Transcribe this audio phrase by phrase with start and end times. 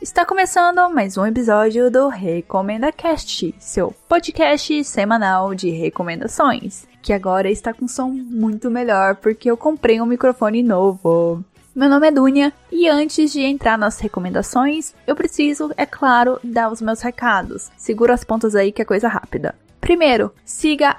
[0.00, 7.50] Está começando mais um episódio do Recomenda Cast, seu podcast semanal de recomendações, que agora
[7.50, 11.44] está com som muito melhor porque eu comprei um microfone novo.
[11.76, 16.72] Meu nome é Dunia e antes de entrar nas recomendações, eu preciso, é claro, dar
[16.72, 17.70] os meus recados.
[17.76, 19.54] Segura as pontas aí que é coisa rápida.
[19.84, 20.96] Primeiro, siga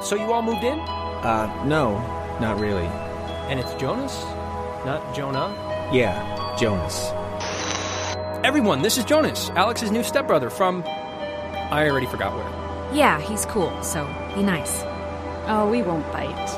[0.00, 0.78] So you all moved in?
[0.78, 1.98] Uh, no,
[2.38, 2.86] not really.
[3.50, 4.22] And it's Jonas?
[4.86, 5.52] Not Jonah?
[5.92, 6.14] Yeah,
[6.56, 7.12] Jonas.
[8.44, 10.84] Everyone, this is Jonas, Alex's new stepbrother from.
[10.86, 12.44] I already forgot where.
[12.94, 14.82] Yeah, he's cool, so be nice.
[15.46, 16.50] Oh, we won't bite.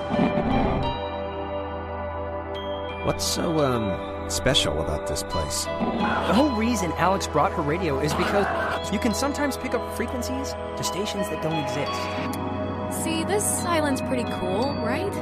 [3.06, 5.66] What's so, um, special about this place?
[5.66, 10.54] The whole reason Alex brought her radio is because you can sometimes pick up frequencies
[10.54, 13.04] to stations that don't exist.
[13.04, 15.14] See, this island's pretty cool, right?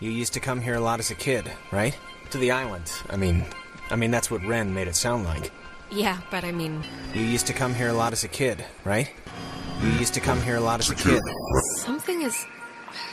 [0.00, 1.96] You used to come here a lot as a kid, right?
[2.30, 2.90] To the island.
[3.10, 3.44] I mean,
[3.90, 5.50] I mean that's what Ren made it sound like.
[5.90, 6.82] Yeah, but I mean,
[7.14, 9.08] You used to come here a lot as a kid, right?
[9.82, 11.20] You used to come here a lot as a kid.
[11.78, 12.46] something is.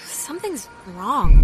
[0.06, 1.44] Something's wrong.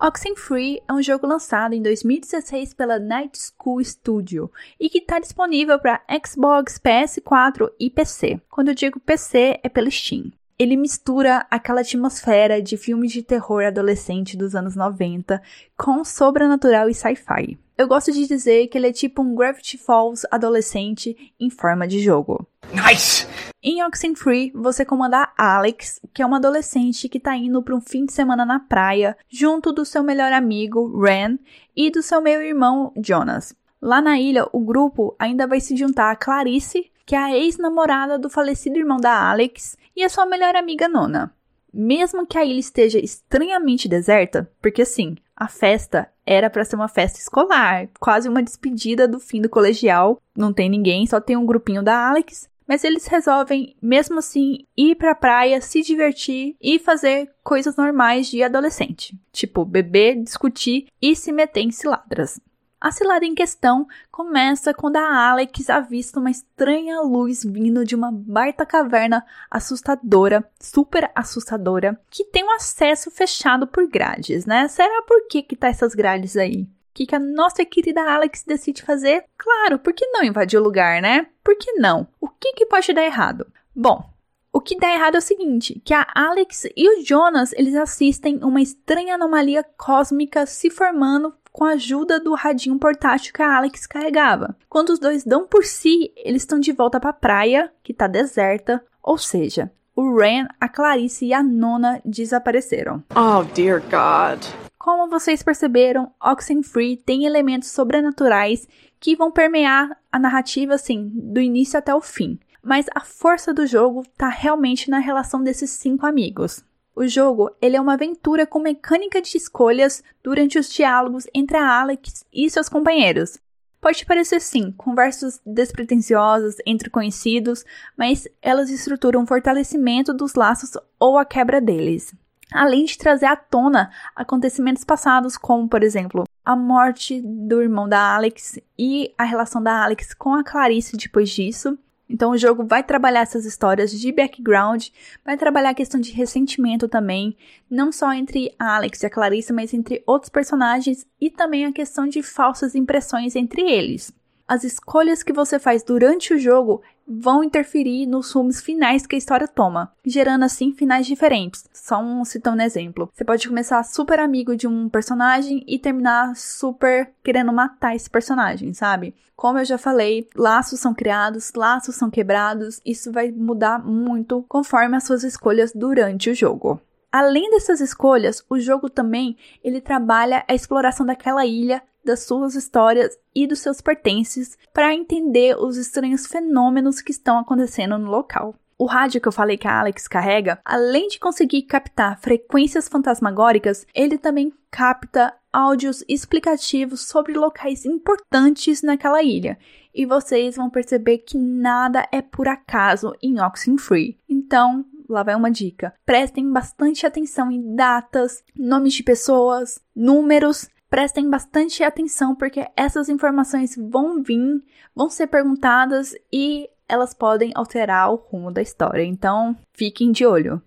[0.00, 5.78] Oxenfree é um jogo lançado em 2016 pela Night School Studio e que está disponível
[5.78, 8.40] para Xbox, PS4 e PC.
[8.50, 10.30] Quando eu digo PC, é pelo Steam.
[10.58, 15.42] Ele mistura aquela atmosfera de filmes de terror adolescente dos anos 90
[15.76, 17.58] com sobrenatural e sci-fi.
[17.76, 21.98] Eu gosto de dizer que ele é tipo um Gravity Falls adolescente em forma de
[21.98, 22.46] jogo.
[22.72, 23.26] Nice!
[23.60, 28.04] Em Oxenfree, você comanda Alex, que é uma adolescente que tá indo para um fim
[28.04, 31.36] de semana na praia, junto do seu melhor amigo, Ren,
[31.74, 33.56] e do seu meio-irmão, Jonas.
[33.82, 38.18] Lá na ilha, o grupo ainda vai se juntar a Clarice, que é a ex-namorada
[38.18, 41.34] do falecido irmão da Alex, e a sua melhor amiga Nona.
[41.72, 46.88] Mesmo que a ilha esteja estranhamente deserta, porque assim, a festa era para ser uma
[46.88, 51.46] festa escolar, quase uma despedida do fim do colegial, não tem ninguém, só tem um
[51.46, 57.30] grupinho da Alex, mas eles resolvem, mesmo assim, ir pra praia, se divertir e fazer
[57.42, 62.40] coisas normais de adolescente, tipo beber, discutir e se meter em ciladras.
[62.84, 68.12] A cilada em questão começa quando a Alex avista uma estranha luz vindo de uma
[68.12, 74.68] baita caverna assustadora, super assustadora, que tem um acesso fechado por grades, né?
[74.68, 76.64] Será por que que tá essas grades aí?
[76.64, 79.24] O que, que a nossa querida Alex decide fazer?
[79.38, 81.26] Claro, por que não invadir o lugar, né?
[81.42, 82.06] Por que não?
[82.20, 83.46] O que, que pode dar errado?
[83.74, 84.04] Bom,
[84.52, 88.40] o que dá errado é o seguinte, que a Alex e o Jonas, eles assistem
[88.44, 93.86] uma estranha anomalia cósmica se formando com a ajuda do radinho portátil que a Alex
[93.86, 94.56] carregava.
[94.68, 98.08] Quando os dois dão por si, eles estão de volta para a praia, que está
[98.08, 103.04] deserta, ou seja, o Ren, a Clarice e a Nona desapareceram.
[103.14, 104.44] Oh, dear God.
[104.76, 108.66] Como vocês perceberam, Oxenfree tem elementos sobrenaturais
[108.98, 112.36] que vão permear a narrativa assim, do início até o fim.
[112.60, 116.64] Mas a força do jogo está realmente na relação desses cinco amigos.
[116.96, 121.80] O jogo ele é uma aventura com mecânica de escolhas durante os diálogos entre a
[121.80, 123.38] Alex e seus companheiros.
[123.80, 127.64] Pode parecer sim, conversas despretensiosas entre conhecidos,
[127.98, 132.14] mas elas estruturam o fortalecimento dos laços ou a quebra deles.
[132.52, 138.14] Além de trazer à tona acontecimentos passados, como por exemplo, a morte do irmão da
[138.14, 141.76] Alex e a relação da Alex com a Clarice depois disso.
[142.08, 144.88] Então o jogo vai trabalhar essas histórias de background,
[145.24, 147.36] vai trabalhar a questão de ressentimento também,
[147.70, 151.72] não só entre a Alex e a Clarice, mas entre outros personagens e também a
[151.72, 154.12] questão de falsas impressões entre eles.
[154.46, 159.18] As escolhas que você faz durante o jogo vão interferir nos rumos finais que a
[159.18, 161.64] história toma, gerando assim finais diferentes.
[161.72, 163.10] Só um citando um exemplo.
[163.12, 168.72] Você pode começar super amigo de um personagem e terminar super querendo matar esse personagem,
[168.72, 169.14] sabe?
[169.36, 174.96] Como eu já falei, laços são criados, laços são quebrados, isso vai mudar muito conforme
[174.96, 176.80] as suas escolhas durante o jogo.
[177.10, 183.18] Além dessas escolhas, o jogo também ele trabalha a exploração daquela ilha das suas histórias
[183.34, 188.54] e dos seus pertences para entender os estranhos fenômenos que estão acontecendo no local.
[188.76, 193.86] O rádio que eu falei que a Alex carrega, além de conseguir captar frequências fantasmagóricas,
[193.94, 199.56] ele também capta áudios explicativos sobre locais importantes naquela ilha.
[199.94, 204.18] E vocês vão perceber que nada é por acaso em Oxenfree.
[204.28, 205.94] Então, lá vai uma dica.
[206.04, 213.74] Prestem bastante atenção em datas, nomes de pessoas, números prestem bastante atenção porque essas informações
[213.76, 214.62] vão vir,
[214.94, 219.02] vão ser perguntadas e elas podem alterar o rumo da história.
[219.02, 220.62] Então, fiquem de olho.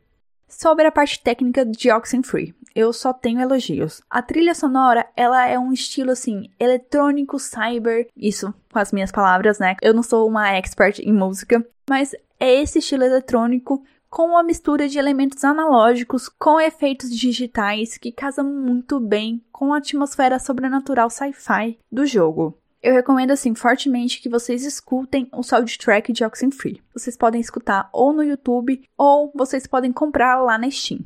[0.45, 4.01] Sobre a parte técnica de Oxenfree, eu só tenho elogios.
[4.09, 9.59] A trilha sonora, ela é um estilo assim, eletrônico, cyber, isso com as minhas palavras,
[9.59, 9.77] né?
[9.81, 14.87] Eu não sou uma expert em música, mas é esse estilo eletrônico com uma mistura
[14.87, 21.77] de elementos analógicos com efeitos digitais que casa muito bem com a atmosfera sobrenatural sci-fi
[21.91, 22.57] do jogo.
[22.81, 26.81] Eu recomendo assim fortemente que vocês escutem o soundtrack de Oxenfree.
[26.93, 31.01] Vocês podem escutar ou no YouTube ou vocês podem comprar lá na Steam.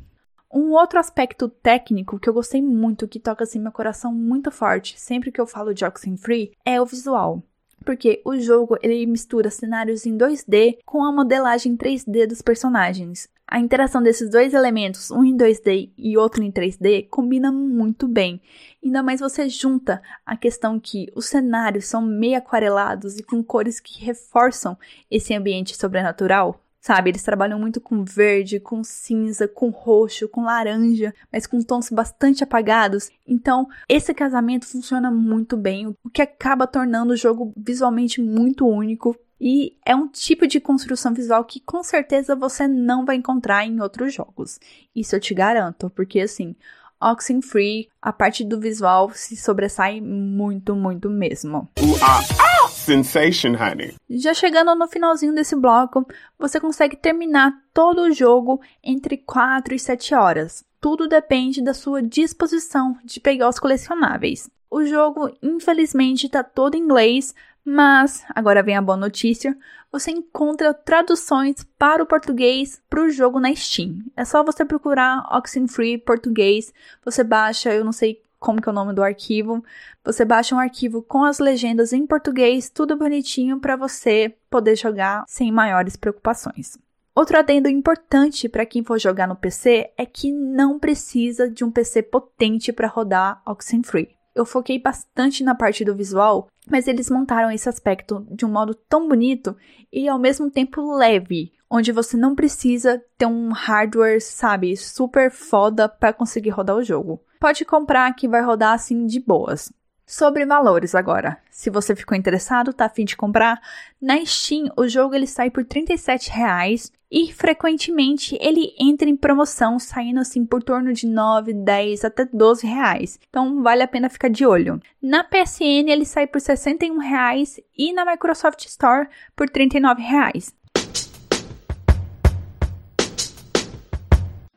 [0.52, 5.00] Um outro aspecto técnico que eu gostei muito, que toca assim meu coração muito forte
[5.00, 7.42] sempre que eu falo de Oxenfree, é o visual
[7.82, 13.28] porque o jogo ele mistura cenários em 2D com a modelagem 3D dos personagens.
[13.46, 18.40] A interação desses dois elementos, um em 2D e outro em 3D, combina muito bem.
[18.82, 23.78] Ainda mais você junta a questão que os cenários são meio aquarelados e com cores
[23.78, 24.78] que reforçam
[25.10, 26.62] esse ambiente sobrenatural.
[26.82, 31.88] Sabe, eles trabalham muito com verde, com cinza, com roxo, com laranja, mas com tons
[31.88, 33.08] bastante apagados.
[33.24, 39.16] Então, esse casamento funciona muito bem, o que acaba tornando o jogo visualmente muito único.
[39.40, 43.80] E é um tipo de construção visual que com certeza você não vai encontrar em
[43.80, 44.58] outros jogos.
[44.94, 46.56] Isso eu te garanto, porque assim,
[47.00, 51.68] Oxenfree, a parte do visual se sobressai muito, muito mesmo.
[51.78, 53.94] Uh, uh, Sensation, honey.
[54.10, 56.04] Já chegando no finalzinho desse bloco,
[56.36, 60.64] você consegue terminar todo o jogo entre 4 e 7 horas.
[60.80, 64.50] Tudo depende da sua disposição de pegar os colecionáveis.
[64.68, 67.32] O jogo, infelizmente, está todo em inglês,
[67.64, 69.56] mas agora vem a boa notícia:
[69.92, 73.98] você encontra traduções para o português para o jogo na Steam.
[74.16, 76.72] É só você procurar Oxenfree português,
[77.04, 79.64] você baixa, eu não sei como que é o nome do arquivo,
[80.04, 85.24] você baixa um arquivo com as legendas em português, tudo bonitinho para você poder jogar
[85.26, 86.76] sem maiores preocupações.
[87.14, 91.70] Outro adendo importante para quem for jogar no PC é que não precisa de um
[91.70, 97.50] PC potente para rodar Oxenfree eu foquei bastante na parte do visual, mas eles montaram
[97.50, 99.56] esse aspecto de um modo tão bonito
[99.92, 105.88] e ao mesmo tempo leve, onde você não precisa ter um hardware, sabe, super foda
[105.88, 107.20] para conseguir rodar o jogo.
[107.40, 109.72] Pode comprar que vai rodar assim de boas.
[110.12, 111.38] Sobre valores agora.
[111.50, 113.58] Se você ficou interessado, tá afim de comprar,
[113.98, 115.86] na Steam o jogo ele sai por R$
[116.30, 122.26] reais e frequentemente ele entra em promoção, saindo assim por torno de 9, 10 até
[122.26, 123.18] 12 reais.
[123.26, 124.78] Então vale a pena ficar de olho.
[125.00, 129.66] Na PSN ele sai por R$ reais e na Microsoft Store por R$
[129.96, 130.54] reais.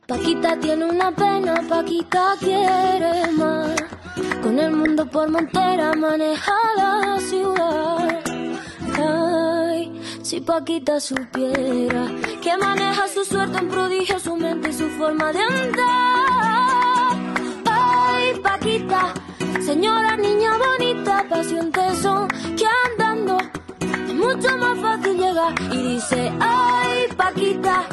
[0.06, 3.95] Paquita tiene una pena, Paquita quiere más.
[4.46, 8.22] Con el mundo por montera maneja la ciudad.
[8.96, 12.06] Ay, si Paquita supiera
[12.40, 17.16] que maneja su suerte en prodigio, su mente y su forma de andar.
[17.68, 19.12] Ay, Paquita,
[19.64, 23.38] señora niña bonita, pasión son que andando
[23.80, 25.54] es mucho más fácil llegar.
[25.72, 27.84] Y dice, ay, Paquita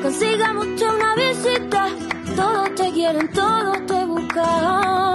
[0.00, 1.88] consiga mucho una visita.
[2.34, 5.07] Todos te quieren, todos te buscan.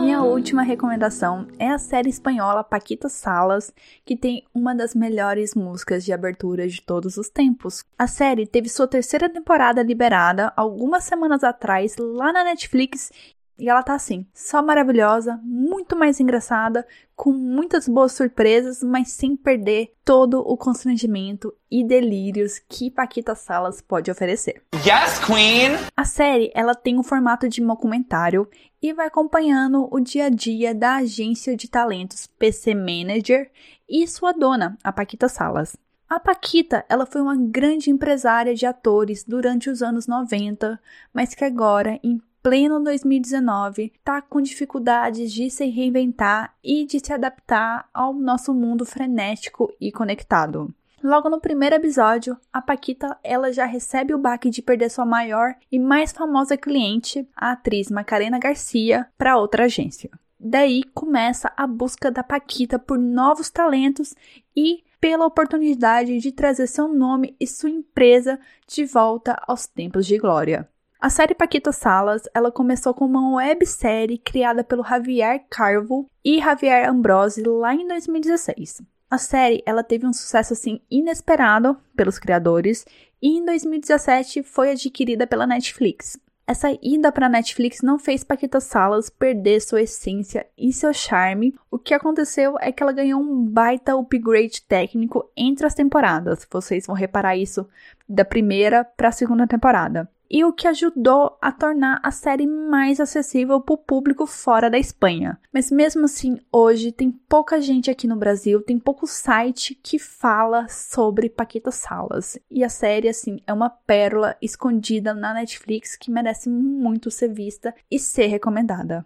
[0.00, 3.72] Minha última recomendação é a série espanhola Paquita Salas,
[4.04, 7.84] que tem uma das melhores músicas de abertura de todos os tempos.
[7.98, 13.10] A série teve sua terceira temporada liberada algumas semanas atrás lá na Netflix
[13.58, 19.36] e ela tá assim, só maravilhosa, muito mais engraçada, com muitas boas surpresas, mas sem
[19.36, 24.62] perder todo o constrangimento e delírios que Paquita Salas pode oferecer.
[24.74, 25.78] Yes, Queen!
[25.96, 28.48] A série, ela tem o formato de documentário
[28.82, 33.50] e vai acompanhando o dia a dia da agência de talentos PC Manager
[33.88, 35.76] e sua dona, a Paquita Salas.
[36.08, 40.78] A Paquita, ela foi uma grande empresária de atores durante os anos 90,
[41.10, 47.12] mas que agora, em pleno 2019, está com dificuldades de se reinventar e de se
[47.12, 50.74] adaptar ao nosso mundo frenético e conectado.
[51.02, 55.54] Logo no primeiro episódio, a Paquita ela já recebe o baque de perder sua maior
[55.70, 60.10] e mais famosa cliente, a atriz Macarena Garcia, para outra agência.
[60.38, 64.14] Daí começa a busca da Paquita por novos talentos
[64.56, 70.18] e pela oportunidade de trazer seu nome e sua empresa de volta aos tempos de
[70.18, 70.68] glória.
[71.02, 76.88] A série Paquita Salas, ela começou como uma websérie criada pelo Javier Carvo e Javier
[76.88, 78.82] Ambrosi lá em 2016.
[79.10, 82.86] A série, ela teve um sucesso assim inesperado pelos criadores
[83.20, 86.16] e em 2017 foi adquirida pela Netflix.
[86.46, 91.52] Essa ida para Netflix não fez Paquita Salas perder sua essência e seu charme.
[91.68, 96.46] O que aconteceu é que ela ganhou um baita upgrade técnico entre as temporadas.
[96.48, 97.68] Vocês vão reparar isso
[98.08, 102.98] da primeira para a segunda temporada e o que ajudou a tornar a série mais
[102.98, 105.38] acessível para o público fora da Espanha.
[105.52, 110.66] Mas mesmo assim, hoje tem pouca gente aqui no Brasil, tem pouco site que fala
[110.68, 112.38] sobre Paquita Salas.
[112.50, 117.74] E a série, assim, é uma pérola escondida na Netflix que merece muito ser vista
[117.90, 119.04] e ser recomendada.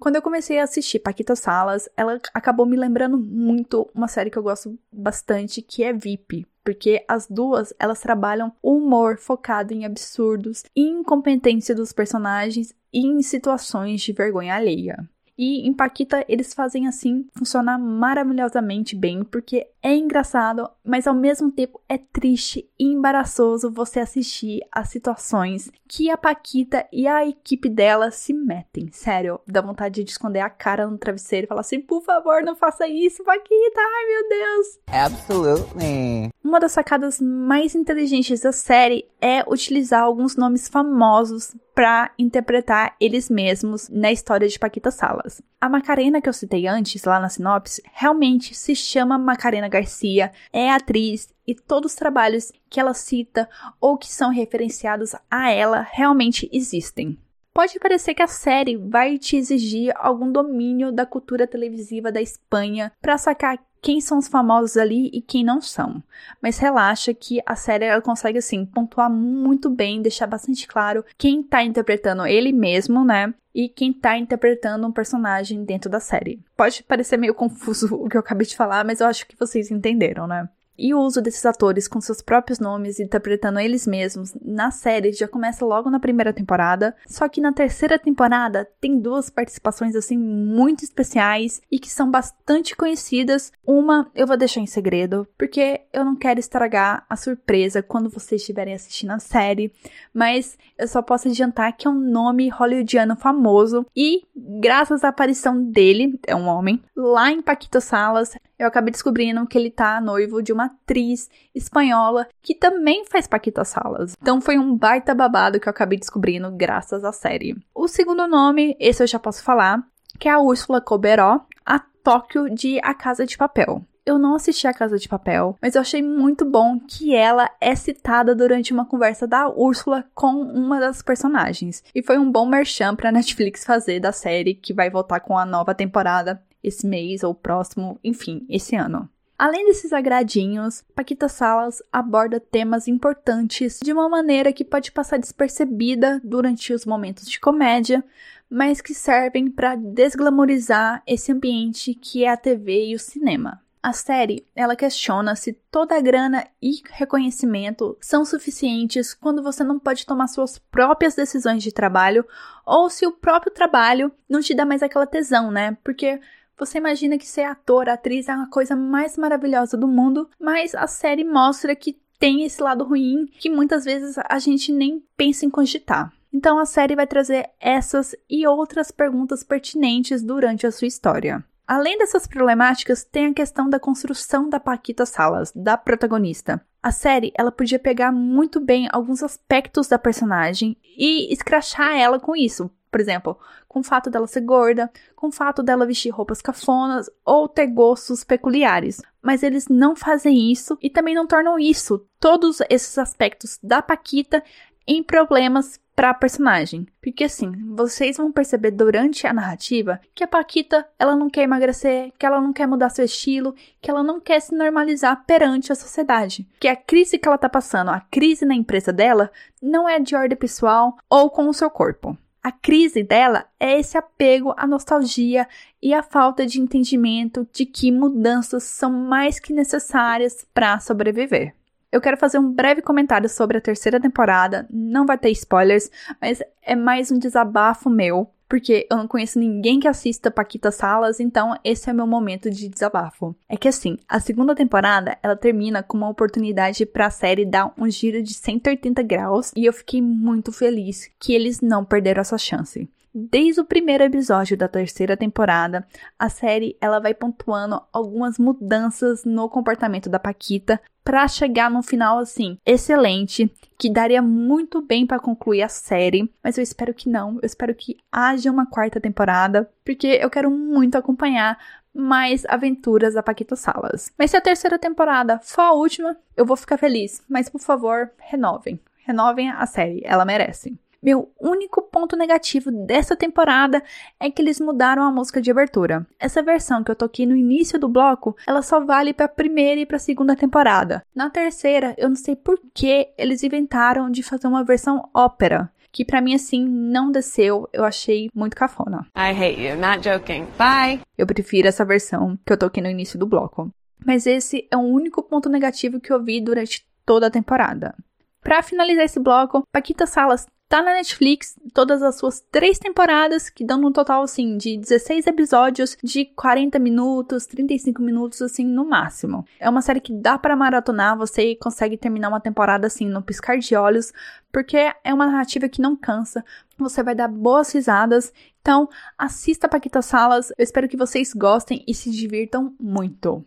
[0.00, 4.38] Quando eu comecei a assistir Paquita Salas, ela acabou me lembrando muito uma série que
[4.38, 10.64] eu gosto bastante, que é VIP porque as duas elas trabalham humor focado em absurdos,
[10.74, 15.08] incompetência dos personagens e em situações de vergonha alheia.
[15.36, 21.50] E em Paquita eles fazem assim funcionar maravilhosamente bem, porque é engraçado, mas ao mesmo
[21.50, 27.68] tempo é triste e embaraçoso você assistir as situações que a Paquita e a equipe
[27.68, 28.88] dela se metem.
[28.92, 32.54] Sério, dá vontade de esconder a cara no travesseiro e falar assim: por favor, não
[32.54, 34.78] faça isso, Paquita, ai meu Deus.
[34.86, 36.30] Absolutely.
[36.44, 43.30] Uma das sacadas mais inteligentes da série é utilizar alguns nomes famosos para interpretar eles
[43.30, 45.40] mesmos na história de Paquita Salas.
[45.60, 50.70] A Macarena que eu citei antes, lá na sinopse, realmente se chama Macarena Garcia, é
[50.70, 53.48] atriz e todos os trabalhos que ela cita
[53.80, 57.18] ou que são referenciados a ela realmente existem.
[57.54, 62.90] Pode parecer que a série vai te exigir algum domínio da cultura televisiva da Espanha
[63.00, 66.02] para sacar quem são os famosos ali e quem não são.
[66.40, 71.42] Mas relaxa que a série ela consegue assim pontuar muito bem, deixar bastante claro quem
[71.42, 73.34] tá interpretando ele mesmo, né?
[73.54, 76.40] E quem tá interpretando um personagem dentro da série.
[76.56, 79.70] Pode parecer meio confuso o que eu acabei de falar, mas eu acho que vocês
[79.70, 80.48] entenderam, né?
[80.78, 85.28] E o uso desses atores com seus próprios nomes, interpretando eles mesmos, na série já
[85.28, 86.94] começa logo na primeira temporada.
[87.06, 92.76] Só que na terceira temporada tem duas participações assim muito especiais e que são bastante
[92.76, 93.52] conhecidas.
[93.66, 98.40] Uma eu vou deixar em segredo, porque eu não quero estragar a surpresa quando vocês
[98.40, 99.72] estiverem assistindo a série.
[100.12, 105.62] Mas eu só posso adiantar que é um nome hollywoodiano famoso e, graças à aparição
[105.62, 110.42] dele, é um homem, lá em Paquito Salas, eu acabei descobrindo que ele tá noivo
[110.42, 114.16] de uma atriz espanhola que também faz Paquita Salas.
[114.20, 117.56] Então foi um baita babado que eu acabei descobrindo graças à série.
[117.74, 119.82] O segundo nome, esse eu já posso falar,
[120.18, 123.84] que é a Úrsula Coberó, a Tóquio de A Casa de Papel.
[124.04, 127.72] Eu não assisti a Casa de Papel, mas eu achei muito bom que ela é
[127.76, 131.84] citada durante uma conversa da Úrsula com uma das personagens.
[131.94, 135.46] E foi um bom merchan pra Netflix fazer da série que vai voltar com a
[135.46, 139.08] nova temporada esse mês ou próximo, enfim, esse ano.
[139.38, 146.20] Além desses agradinhos, Paquita Salas aborda temas importantes de uma maneira que pode passar despercebida
[146.24, 148.04] durante os momentos de comédia,
[148.50, 153.62] mas que servem para desglamorizar esse ambiente que é a TV e o cinema.
[153.82, 159.76] A série, ela questiona se toda a grana e reconhecimento são suficientes quando você não
[159.76, 162.24] pode tomar suas próprias decisões de trabalho
[162.64, 165.76] ou se o próprio trabalho não te dá mais aquela tesão, né?
[165.82, 166.20] Porque
[166.56, 170.86] você imagina que ser ator, atriz é a coisa mais maravilhosa do mundo, mas a
[170.86, 175.50] série mostra que tem esse lado ruim que muitas vezes a gente nem pensa em
[175.50, 176.12] cogitar.
[176.32, 181.44] Então a série vai trazer essas e outras perguntas pertinentes durante a sua história.
[181.74, 186.62] Além dessas problemáticas, tem a questão da construção da Paquita Salas, da protagonista.
[186.82, 192.36] A série, ela podia pegar muito bem alguns aspectos da personagem e escrachar ela com
[192.36, 192.70] isso.
[192.90, 197.08] Por exemplo, com o fato dela ser gorda, com o fato dela vestir roupas cafonas
[197.24, 199.00] ou ter gostos peculiares.
[199.22, 204.44] Mas eles não fazem isso e também não tornam isso, todos esses aspectos da Paquita,
[204.86, 206.86] em problemas para a personagem.
[207.00, 212.12] Porque assim, vocês vão perceber durante a narrativa que a Paquita, ela não quer emagrecer,
[212.18, 215.76] que ela não quer mudar seu estilo, que ela não quer se normalizar perante a
[215.76, 216.48] sociedade.
[216.58, 219.30] Que a crise que ela tá passando, a crise na empresa dela,
[219.60, 222.16] não é de ordem pessoal ou com o seu corpo.
[222.42, 225.46] A crise dela é esse apego à nostalgia
[225.80, 231.54] e à falta de entendimento de que mudanças são mais que necessárias para sobreviver.
[231.92, 234.66] Eu quero fazer um breve comentário sobre a terceira temporada.
[234.70, 239.78] Não vai ter spoilers, mas é mais um desabafo meu, porque eu não conheço ninguém
[239.78, 243.36] que assista Paquita Salas, então esse é meu momento de desabafo.
[243.46, 247.74] É que assim, a segunda temporada, ela termina com uma oportunidade para a série dar
[247.76, 252.38] um giro de 180 graus, e eu fiquei muito feliz que eles não perderam essa
[252.38, 252.88] chance.
[253.14, 255.86] Desde o primeiro episódio da terceira temporada,
[256.18, 262.18] a série ela vai pontuando algumas mudanças no comportamento da Paquita para chegar no final
[262.18, 267.34] assim excelente, que daria muito bem para concluir a série, mas eu espero que não.
[267.42, 271.58] Eu espero que haja uma quarta temporada, porque eu quero muito acompanhar
[271.94, 274.10] mais aventuras da Paquita Salas.
[274.18, 278.10] Mas se a terceira temporada for a última, eu vou ficar feliz, mas por favor,
[278.18, 278.80] renovem.
[279.04, 280.78] Renovem a série, ela merece.
[281.02, 283.82] Meu único ponto negativo dessa temporada
[284.20, 286.06] é que eles mudaram a música de abertura.
[286.16, 289.80] Essa versão que eu toquei no início do bloco, ela só vale para a primeira
[289.80, 291.04] e para a segunda temporada.
[291.12, 296.06] Na terceira, eu não sei por que eles inventaram de fazer uma versão ópera que
[296.06, 299.06] para mim assim não desceu, eu achei muito cafona.
[299.14, 300.46] I hate you, not joking.
[300.56, 301.02] Bye.
[301.18, 303.70] Eu prefiro essa versão que eu toquei no início do bloco.
[304.02, 307.94] Mas esse é o único ponto negativo que eu vi durante toda a temporada.
[308.40, 313.62] Para finalizar esse bloco, Paquita Salas Tá na Netflix todas as suas três temporadas, que
[313.62, 319.44] dão um total, assim, de 16 episódios de 40 minutos, 35 minutos, assim, no máximo.
[319.60, 323.58] É uma série que dá para maratonar, você consegue terminar uma temporada, assim, no piscar
[323.58, 324.14] de olhos,
[324.50, 326.42] porque é uma narrativa que não cansa,
[326.78, 328.32] você vai dar boas risadas.
[328.62, 333.44] Então, assista Paquita Salas, eu espero que vocês gostem e se divirtam muito.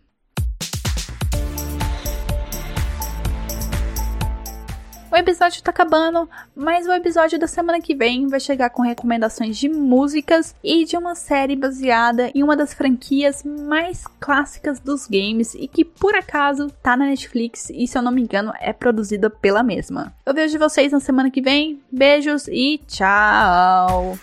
[5.15, 9.55] O episódio tá acabando, mas o episódio da semana que vem vai chegar com recomendações
[9.57, 15.55] de músicas e de uma série baseada em uma das franquias mais clássicas dos games
[15.55, 19.29] e que por acaso tá na Netflix e se eu não me engano é produzida
[19.29, 20.13] pela mesma.
[20.25, 21.79] Eu vejo vocês na semana que vem.
[21.89, 24.17] Beijos e tchau!